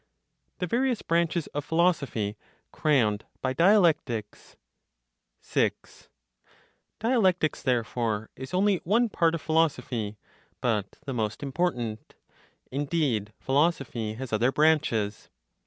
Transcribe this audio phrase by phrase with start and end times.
[0.57, 2.35] THE VARIOUS BRANCHES OF PHILOSOPHY
[2.71, 4.55] CROWNED BY DIALECTICS.
[5.41, 6.09] 6.
[6.99, 10.17] Dialectics, therefore, is only one part of philosophy,
[10.59, 12.15] but the most important.
[12.71, 15.29] Indeed, philosophy has other branches.